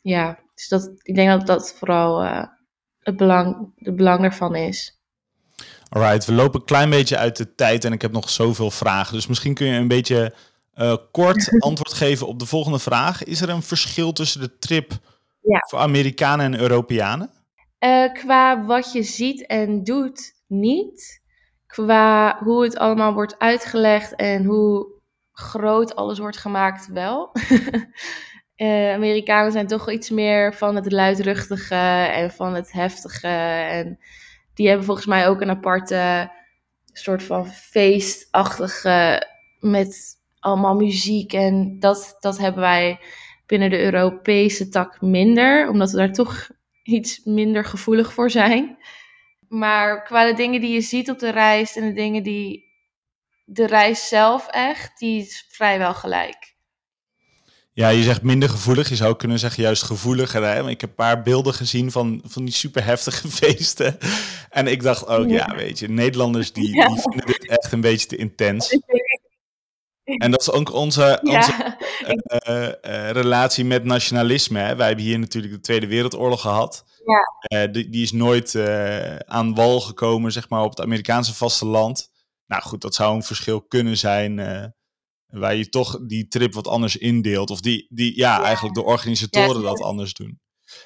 ja, 0.00 0.38
dus 0.54 0.68
dat, 0.68 0.90
ik 1.02 1.14
denk 1.14 1.30
dat 1.30 1.46
dat 1.46 1.74
vooral 1.74 2.24
uh, 2.24 2.44
het 2.98 3.16
belang, 3.16 3.72
de 3.76 3.94
belang 3.94 4.24
ervan 4.24 4.54
is. 4.54 5.00
Alright, 5.88 6.24
we 6.24 6.32
lopen 6.32 6.60
een 6.60 6.66
klein 6.66 6.90
beetje 6.90 7.16
uit 7.16 7.36
de 7.36 7.54
tijd 7.54 7.84
en 7.84 7.92
ik 7.92 8.02
heb 8.02 8.12
nog 8.12 8.30
zoveel 8.30 8.70
vragen. 8.70 9.14
Dus 9.14 9.26
misschien 9.26 9.54
kun 9.54 9.66
je 9.66 9.78
een 9.78 9.88
beetje 9.88 10.34
uh, 10.78 10.96
kort 11.10 11.62
antwoord 11.62 11.92
geven 11.92 12.26
op 12.26 12.38
de 12.38 12.46
volgende 12.46 12.78
vraag. 12.78 13.24
Is 13.24 13.40
er 13.40 13.48
een 13.48 13.62
verschil 13.62 14.12
tussen 14.12 14.40
de 14.40 14.58
trip 14.58 14.90
ja. 15.40 15.58
voor 15.68 15.78
Amerikanen 15.78 16.52
en 16.52 16.60
Europeanen? 16.60 17.30
Uh, 17.84 18.12
qua 18.12 18.64
wat 18.64 18.92
je 18.92 19.02
ziet 19.02 19.46
en 19.46 19.84
doet, 19.84 20.34
niet. 20.46 21.22
Qua 21.66 22.38
hoe 22.42 22.64
het 22.64 22.76
allemaal 22.76 23.12
wordt 23.12 23.38
uitgelegd 23.38 24.14
en 24.14 24.44
hoe 24.44 24.86
groot 25.32 25.94
alles 25.94 26.18
wordt 26.18 26.36
gemaakt, 26.36 26.88
wel. 26.92 27.32
uh, 28.56 28.92
Amerikanen 28.94 29.52
zijn 29.52 29.66
toch 29.66 29.90
iets 29.90 30.10
meer 30.10 30.54
van 30.54 30.74
het 30.74 30.92
luidruchtige 30.92 31.74
en 32.12 32.30
van 32.30 32.54
het 32.54 32.72
heftige. 32.72 33.26
En 33.26 33.98
die 34.54 34.68
hebben 34.68 34.86
volgens 34.86 35.06
mij 35.06 35.28
ook 35.28 35.40
een 35.40 35.50
aparte 35.50 36.30
soort 36.92 37.22
van 37.22 37.46
feestachtige 37.46 39.26
met 39.60 40.17
allemaal 40.48 40.74
muziek. 40.74 41.32
En 41.32 41.76
dat, 41.80 42.16
dat 42.20 42.38
hebben 42.38 42.60
wij 42.60 43.00
binnen 43.46 43.70
de 43.70 43.82
Europese 43.82 44.68
tak 44.68 45.00
minder, 45.00 45.68
omdat 45.68 45.90
we 45.90 45.96
daar 45.96 46.12
toch 46.12 46.50
iets 46.82 47.20
minder 47.24 47.64
gevoelig 47.64 48.12
voor 48.12 48.30
zijn. 48.30 48.76
Maar 49.48 50.04
qua 50.04 50.26
de 50.26 50.34
dingen 50.34 50.60
die 50.60 50.72
je 50.72 50.80
ziet 50.80 51.10
op 51.10 51.18
de 51.18 51.30
reis 51.30 51.76
en 51.76 51.86
de 51.86 51.92
dingen 51.92 52.22
die 52.22 52.66
de 53.44 53.66
reis 53.66 54.08
zelf 54.08 54.48
echt, 54.48 54.98
die 54.98 55.20
is 55.20 55.46
vrijwel 55.48 55.94
gelijk. 55.94 56.56
Ja, 57.78 57.88
je 57.88 58.02
zegt 58.02 58.22
minder 58.22 58.48
gevoelig. 58.48 58.88
Je 58.88 58.96
zou 58.96 59.16
kunnen 59.16 59.38
zeggen 59.38 59.62
juist 59.62 59.82
gevoeliger. 59.82 60.44
Hè? 60.44 60.68
Ik 60.68 60.80
heb 60.80 60.90
een 60.90 60.96
paar 60.96 61.22
beelden 61.22 61.54
gezien 61.54 61.90
van, 61.90 62.22
van 62.24 62.44
die 62.44 62.54
super 62.54 62.84
heftige 62.84 63.28
feesten. 63.40 63.98
En 64.50 64.66
ik 64.66 64.82
dacht 64.82 65.06
ook, 65.06 65.28
ja, 65.28 65.54
weet 65.56 65.78
je, 65.78 65.88
Nederlanders 65.88 66.52
die, 66.52 66.72
die 66.72 67.00
vinden 67.00 67.26
dit 67.26 67.46
echt 67.48 67.72
een 67.72 67.80
beetje 67.80 68.06
te 68.06 68.16
intens. 68.16 68.78
En 70.24 70.30
dat 70.30 70.40
is 70.40 70.50
ook 70.50 70.72
onze, 70.72 71.20
onze 71.22 71.76
uh, 72.48 72.62
uh, 72.62 73.10
relatie 73.10 73.64
met 73.64 73.84
nationalisme. 73.84 74.58
Hè? 74.58 74.76
Wij 74.76 74.86
hebben 74.86 75.04
hier 75.04 75.18
natuurlijk 75.18 75.52
de 75.54 75.60
Tweede 75.60 75.86
Wereldoorlog 75.86 76.40
gehad. 76.40 76.84
Ja. 77.04 77.62
Uh, 77.64 77.72
die, 77.72 77.88
die, 77.88 78.02
is 78.02 78.12
nooit 78.12 78.56
aan 79.26 79.54
wal 79.54 79.80
gekomen, 79.80 80.32
zeg 80.32 80.48
maar, 80.48 80.62
op 80.62 80.70
het 80.70 80.80
Amerikaanse 80.80 81.34
vasteland. 81.34 82.10
Nou 82.46 82.62
goed, 82.62 82.80
dat 82.80 82.94
zou 82.94 83.14
een 83.14 83.22
verschil 83.22 83.62
kunnen 83.62 83.96
zijn. 83.96 84.36
waar 85.26 85.54
je 85.54 85.68
toch 85.68 85.98
die 86.06 86.28
trip 86.28 86.54
wat 86.54 86.66
anders 86.66 86.96
indeelt. 86.96 87.50
Of 87.50 87.60
die, 87.60 87.86
die 87.90 88.16
ja, 88.16 88.42
eigenlijk 88.42 88.74
de 88.74 88.84
organisatoren 88.84 89.62
dat 89.62 89.80
anders 89.80 90.14
doen. 90.14 90.40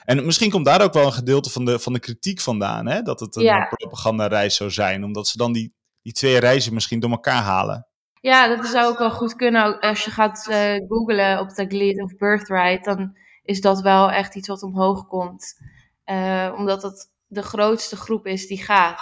En 0.05 0.25
misschien 0.25 0.51
komt 0.51 0.65
daar 0.65 0.83
ook 0.83 0.93
wel 0.93 1.07
een 1.07 1.13
gedeelte 1.13 1.51
van 1.51 1.65
de, 1.65 1.79
van 1.79 1.93
de 1.93 1.99
kritiek 1.99 2.41
vandaan. 2.41 2.87
Hè? 2.87 3.03
Dat 3.03 3.21
het 3.21 3.37
een 3.37 3.67
propagandareis 3.69 4.57
zou 4.57 4.71
zijn. 4.71 5.05
Omdat 5.05 5.29
ze 5.29 5.37
dan 5.37 5.53
die, 5.53 5.75
die 6.03 6.13
twee 6.13 6.39
reizen 6.39 6.75
misschien 6.75 7.01
door 7.01 7.11
elkaar 7.11 7.43
halen. 7.43 7.87
Ja, 8.23 8.57
dat 8.57 8.67
zou 8.67 8.87
ook 8.87 8.99
wel 8.99 9.11
goed 9.11 9.37
kunnen. 9.37 9.81
Als 9.81 10.05
je 10.05 10.11
gaat 10.11 10.47
uh, 10.51 10.75
googlen 10.89 11.41
op 11.41 11.49
Taglit 11.49 12.03
of 12.03 12.17
Birthright, 12.17 12.85
dan 12.85 13.17
is 13.43 13.61
dat 13.61 13.81
wel 13.81 14.11
echt 14.11 14.35
iets 14.35 14.49
wat 14.49 14.63
omhoog 14.63 15.07
komt. 15.07 15.61
Uh, 16.07 16.55
omdat 16.59 16.83
het 16.83 17.11
de 17.27 17.43
grootste 17.43 17.97
groep 17.97 18.27
is 18.27 18.47
die 18.47 18.63
gaat. 18.63 19.01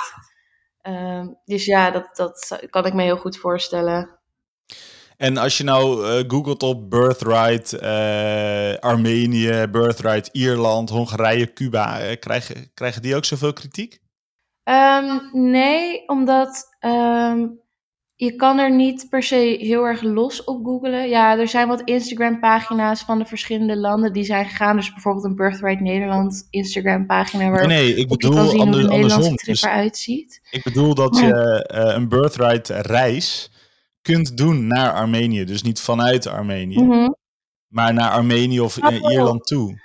Uh, 0.83 1.27
dus 1.45 1.65
ja, 1.65 1.91
dat, 1.91 2.17
dat 2.17 2.67
kan 2.71 2.87
ik 2.87 2.95
me 2.95 3.03
heel 3.03 3.17
goed 3.17 3.37
voorstellen. 3.39 4.19
En 5.17 5.37
als 5.37 5.59
je 5.59 5.65
nou 5.65 6.07
uh, 6.07 6.25
googelt 6.27 6.63
op 6.63 6.91
Birthright 6.91 7.81
Armenië, 8.81 9.67
Birthright 9.71 10.29
Ierland, 10.33 10.91
Hongarije, 10.91 11.53
Cuba, 11.53 12.15
krijgen, 12.15 12.71
krijgen 12.75 13.03
die 13.03 13.17
ook 13.17 13.25
zoveel 13.25 13.53
kritiek? 13.53 14.01
Um, 14.65 15.31
nee, 15.33 16.09
omdat 16.09 16.77
um, 16.81 17.61
je 18.21 18.37
kan 18.37 18.59
er 18.59 18.75
niet 18.75 19.07
per 19.09 19.23
se 19.23 19.57
heel 19.61 19.85
erg 19.85 20.03
los 20.03 20.45
op 20.45 20.65
googlen. 20.65 21.09
Ja, 21.09 21.39
er 21.39 21.49
zijn 21.49 21.69
wat 21.69 21.81
Instagram-pagina's 21.85 23.03
van 23.03 23.19
de 23.19 23.25
verschillende 23.25 23.77
landen 23.77 24.13
die 24.13 24.25
zijn 24.25 24.45
gegaan. 24.47 24.77
Dus 24.77 24.93
bijvoorbeeld 24.93 25.25
een 25.25 25.35
Birthright 25.35 25.81
Nederland 25.81 26.47
Instagram-pagina 26.51 27.51
waar 27.51 27.67
nee, 27.67 27.95
ik 27.95 28.09
bedoel, 28.09 28.31
je 28.31 28.37
kan 28.37 28.49
zien 28.49 28.61
hoe 28.61 28.71
de 28.71 28.89
Nederlandse 28.89 29.35
trip 29.35 29.55
Dus 29.55 29.63
eruit 29.63 29.97
ziet. 29.97 30.41
ik 30.51 30.63
bedoel 30.63 30.95
dat 30.95 31.19
je 31.19 31.65
eh, 31.67 31.95
een 31.95 32.09
birthright 32.09 32.69
reis 32.69 33.51
kunt 34.03 34.37
doen 34.37 34.67
naar 34.67 34.93
Armenië. 34.93 35.45
Dus 35.45 35.63
niet 35.63 35.81
vanuit 35.81 36.27
Armenië, 36.27 36.83
Mhm. 36.83 37.09
maar 37.69 37.95
naar 37.95 38.11
Armenië 38.11 38.61
of. 38.61 38.77
Ierland 39.11 39.47
toe. 39.47 39.81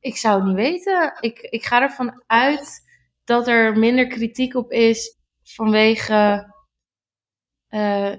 Ik 0.00 0.16
zou 0.16 0.36
het 0.38 0.46
niet 0.46 0.56
weten. 0.56 1.12
Ik, 1.20 1.38
ik 1.40 1.64
ga 1.64 1.82
ervan 1.82 2.22
uit 2.26 2.82
dat 3.24 3.48
er 3.48 3.78
minder 3.78 4.06
kritiek 4.06 4.54
op 4.54 4.70
is 4.72 5.16
vanwege. 5.42 6.52
Eh, 7.74 8.12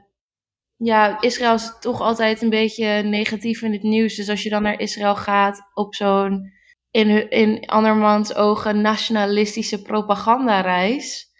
ja, 0.76 1.22
Israël 1.22 1.54
is 1.54 1.78
toch 1.80 2.02
altijd 2.02 2.42
een 2.42 2.50
beetje 2.50 2.88
negatief 2.88 3.62
in 3.62 3.72
het 3.72 3.84
nieuws. 3.84 4.16
Dus 4.16 4.30
als 4.30 4.44
je 4.44 4.50
dan 4.50 4.62
naar 4.62 4.80
Israël 4.80 5.16
gaat 5.16 5.62
op 5.74 5.96
zo'n 5.96 6.54
in, 6.92 7.30
in 7.30 7.66
andermans 7.66 8.36
ogen 8.36 8.82
nationalistische 8.82 9.82
propagandareis, 9.82 11.32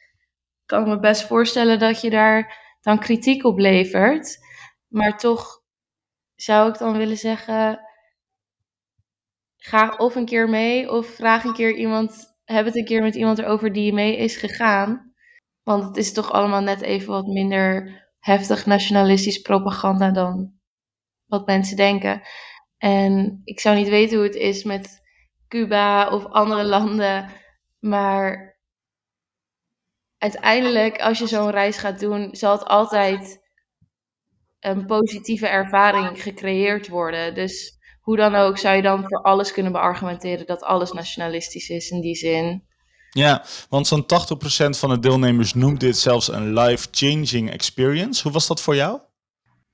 kan 0.66 0.82
ik 0.82 0.88
me 0.88 1.00
best 1.00 1.24
voorstellen 1.24 1.80
dat 1.80 2.02
je 2.02 2.10
daar 2.10 2.64
dan 2.82 3.00
kritiek 3.00 3.44
op 3.44 3.58
levert. 3.58 4.38
Maar 4.88 5.18
toch 5.18 5.62
zou 6.36 6.70
ik 6.70 6.78
dan 6.78 6.98
willen 6.98 7.18
zeggen, 7.18 7.80
ga 9.58 9.96
of 9.98 10.16
een 10.16 10.26
keer 10.26 10.50
mee 10.50 10.92
of 10.92 11.08
vraag 11.08 11.44
een 11.44 11.54
keer 11.54 11.76
iemand, 11.76 12.38
heb 12.44 12.66
het 12.66 12.76
een 12.76 12.86
keer 12.86 13.02
met 13.02 13.16
iemand 13.16 13.40
erover 13.40 13.74
die 13.74 13.94
mee 13.94 14.18
is 14.18 14.36
gegaan. 14.36 15.14
Want 15.64 15.84
het 15.84 15.98
is 15.98 16.14
toch 16.14 16.32
allemaal 16.32 16.62
net 16.62 16.82
even 16.82 17.08
wat 17.08 17.26
minder 17.26 18.04
heftig 18.26 18.66
nationalistisch 18.66 19.42
propaganda 19.42 20.12
dan 20.12 20.54
wat 21.26 21.46
mensen 21.46 21.78
denken. 21.78 22.22
En 22.78 23.42
ik 23.44 23.60
zou 23.60 23.76
niet 23.76 23.90
weten 23.90 24.18
hoe 24.18 24.26
het 24.26 24.36
is 24.36 24.64
met 24.64 25.02
Cuba 25.48 26.10
of 26.10 26.26
andere 26.26 26.64
landen, 26.64 27.30
maar 27.80 28.60
uiteindelijk, 30.18 31.02
als 31.02 31.20
je 31.20 31.28
zo'n 31.28 31.50
reis 31.50 31.78
gaat 31.78 32.00
doen, 32.00 32.36
zal 32.36 32.52
het 32.52 32.66
altijd 32.66 33.44
een 34.60 34.86
positieve 34.86 35.48
ervaring 35.48 36.22
gecreëerd 36.22 36.88
worden. 36.88 37.36
Dus 37.36 37.78
hoe 38.02 38.18
dan 38.18 38.36
ook 38.36 38.58
zou 38.58 38.76
je 38.76 38.82
dan 38.82 39.04
voor 39.08 39.22
alles 39.22 39.52
kunnen 39.52 39.72
beargumenteren 39.72 40.46
dat 40.46 40.64
alles 40.64 40.92
nationalistisch 40.92 41.70
is 41.70 41.90
in 41.90 42.02
die 42.02 42.16
zin. 42.16 42.68
Ja, 43.18 43.44
want 43.70 43.88
zo'n 43.88 44.04
80% 44.04 44.08
van 44.70 44.90
de 44.90 45.00
deelnemers 45.00 45.54
noemt 45.54 45.80
dit 45.80 45.98
zelfs 45.98 46.32
een 46.32 46.54
life-changing 46.54 47.52
experience. 47.52 48.24
Hoe 48.24 48.32
was 48.32 48.48
dat 48.48 48.62
voor 48.62 48.76
jou? 48.76 49.00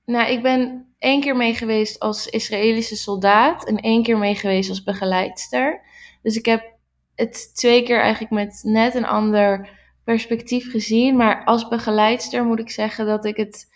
Nou, 0.04 0.30
ik 0.30 0.42
ben 0.42 0.92
één 0.98 1.20
keer 1.20 1.36
mee 1.36 1.54
geweest 1.54 2.00
als 2.00 2.26
Israëlische 2.26 2.96
soldaat 2.96 3.64
en 3.66 3.76
één 3.76 4.02
keer 4.02 4.18
mee 4.18 4.34
geweest 4.34 4.68
als 4.68 4.82
begeleidster. 4.82 5.80
Dus 6.22 6.36
ik 6.36 6.44
heb 6.46 6.78
het 7.14 7.54
twee 7.54 7.82
keer 7.82 8.00
eigenlijk 8.00 8.32
met 8.32 8.60
net 8.62 8.94
een 8.94 9.06
ander 9.06 9.68
perspectief 10.04 10.70
gezien. 10.70 11.16
Maar 11.16 11.44
als 11.44 11.68
begeleidster 11.68 12.44
moet 12.44 12.60
ik 12.60 12.70
zeggen 12.70 13.06
dat 13.06 13.24
ik 13.24 13.36
het 13.36 13.66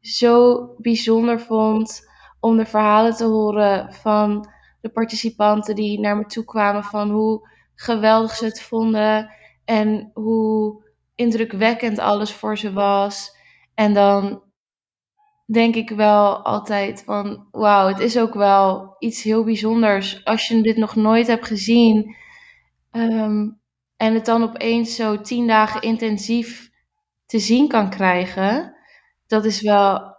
zo 0.00 0.66
bijzonder 0.78 1.40
vond 1.40 2.10
om 2.40 2.56
de 2.56 2.66
verhalen 2.66 3.14
te 3.16 3.24
horen 3.24 3.94
van 3.94 4.48
de 4.80 4.88
participanten 4.88 5.74
die 5.74 6.00
naar 6.00 6.16
me 6.16 6.26
toe 6.26 6.44
kwamen 6.44 6.84
van 6.84 7.10
hoe 7.10 7.52
geweldig 7.74 8.34
ze 8.34 8.44
het 8.44 8.62
vonden 8.62 9.30
en 9.64 10.10
hoe 10.14 10.84
indrukwekkend 11.14 11.98
alles 11.98 12.32
voor 12.32 12.58
ze 12.58 12.72
was. 12.72 13.36
En 13.74 13.94
dan 13.94 14.42
denk 15.46 15.74
ik 15.74 15.90
wel 15.90 16.44
altijd 16.44 17.02
van, 17.04 17.48
wauw, 17.50 17.88
het 17.88 17.98
is 18.00 18.18
ook 18.18 18.34
wel 18.34 18.96
iets 18.98 19.22
heel 19.22 19.44
bijzonders 19.44 20.24
als 20.24 20.48
je 20.48 20.62
dit 20.62 20.76
nog 20.76 20.94
nooit 20.96 21.26
hebt 21.26 21.46
gezien. 21.46 22.16
ehm, 22.90 23.48
en 23.96 24.14
het 24.14 24.24
dan 24.24 24.42
opeens 24.42 24.96
zo 24.96 25.20
tien 25.20 25.46
dagen 25.46 25.82
intensief 25.82 26.70
te 27.26 27.38
zien 27.38 27.68
kan 27.68 27.90
krijgen. 27.90 28.76
Dat 29.26 29.44
is 29.44 29.60
wel, 29.60 30.16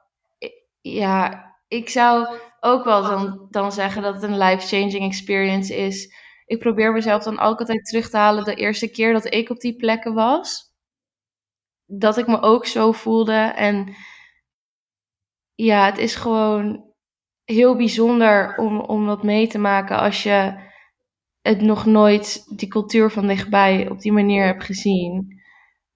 ja, 0.81 1.45
ik 1.67 1.89
zou 1.89 2.27
ook 2.59 2.83
wel 2.83 3.01
dan, 3.03 3.47
dan 3.49 3.71
zeggen 3.71 4.01
dat 4.01 4.13
het 4.13 4.23
een 4.23 4.37
life-changing 4.37 5.03
experience 5.03 5.75
is. 5.75 6.13
Ik 6.45 6.59
probeer 6.59 6.91
mezelf 6.91 7.23
dan 7.23 7.39
ook 7.39 7.59
altijd 7.59 7.85
terug 7.85 8.09
te 8.09 8.17
halen 8.17 8.43
de 8.43 8.55
eerste 8.55 8.87
keer 8.87 9.13
dat 9.13 9.33
ik 9.33 9.49
op 9.49 9.59
die 9.59 9.75
plekken 9.75 10.13
was. 10.13 10.73
Dat 11.85 12.17
ik 12.17 12.27
me 12.27 12.41
ook 12.41 12.65
zo 12.65 12.91
voelde. 12.91 13.53
En 13.55 13.95
ja, 15.55 15.85
het 15.85 15.97
is 15.97 16.15
gewoon 16.15 16.93
heel 17.43 17.75
bijzonder 17.75 18.57
om, 18.57 18.79
om 18.79 19.05
dat 19.05 19.23
mee 19.23 19.47
te 19.47 19.57
maken 19.57 19.99
als 19.99 20.23
je 20.23 20.63
het 21.41 21.61
nog 21.61 21.85
nooit, 21.85 22.45
die 22.57 22.67
cultuur 22.67 23.11
van 23.11 23.27
dichtbij, 23.27 23.89
op 23.89 23.99
die 23.99 24.11
manier 24.11 24.45
hebt 24.45 24.63
gezien. 24.63 25.41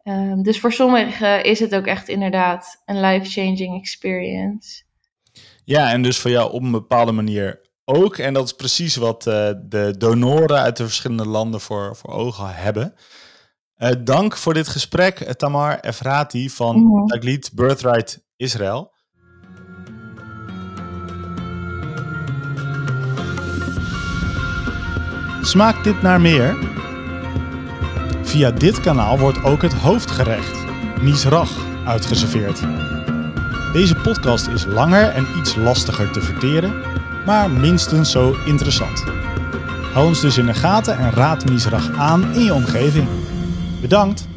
Ehm, 0.04 0.42
dus 0.42 0.60
voor 0.60 0.74
sommigen 0.74 1.44
is 1.44 1.60
het 1.60 1.76
ook 1.76 1.86
echt 1.86 2.08
inderdaad 2.08 2.82
een 2.86 3.02
life-changing 3.02 3.80
experience. 3.80 4.84
Ja, 5.64 5.92
en 5.92 6.02
dus 6.02 6.20
voor 6.20 6.32
jou 6.32 6.52
op 6.52 6.62
een 6.62 6.72
bepaalde 6.72 7.12
manier 7.12 7.69
ook. 7.90 8.18
En 8.18 8.34
dat 8.34 8.46
is 8.46 8.54
precies 8.54 8.96
wat 8.96 9.28
eh, 9.28 9.50
de 9.62 9.96
donoren 9.98 10.58
uit 10.58 10.78
de 10.78 10.84
verschillende 10.84 11.28
landen 11.28 11.62
voor, 11.62 11.96
voor 11.96 12.14
ogen 12.14 12.56
hebben. 12.56 12.94
Eh, 13.76 13.92
dank 14.00 14.38
voor 14.38 14.54
dit 14.54 14.68
gesprek, 14.68 15.20
eh, 15.20 15.34
Tamar 15.34 15.80
Efrati 15.80 16.50
van 16.50 16.80
Mhm. 16.80 17.06
Taglit 17.06 17.52
Birthright 17.54 18.22
Israël. 18.36 18.92
Smaakt 25.42 25.84
dit 25.84 26.02
naar 26.02 26.22
meer? 26.22 26.58
Via 28.22 28.52
dit 28.52 28.80
kanaal 28.80 29.20
wordt 29.20 29.44
ook 29.44 29.62
het 29.62 29.74
hoofdgerecht, 29.74 30.58
Misrach, 31.02 31.52
uitgeserveerd. 31.86 32.60
Deze 33.74 33.96
podcast 33.96 34.48
is 34.48 34.66
langer 34.66 35.10
en 35.10 35.28
iets 35.38 35.56
lastiger 35.56 36.12
te 36.12 36.22
verteren, 36.22 36.84
maar 37.30 37.52
minstens 37.52 38.12
zo 38.12 38.36
interessant. 38.46 39.04
Hou 39.94 40.08
ons 40.08 40.22
dus 40.22 40.38
in 40.38 40.46
de 40.46 40.54
gaten 40.54 40.98
en 40.98 41.12
raad 41.12 41.50
Misrach 41.50 41.98
aan 41.98 42.34
in 42.34 42.44
je 42.44 42.54
omgeving. 42.54 43.08
Bedankt! 43.82 44.28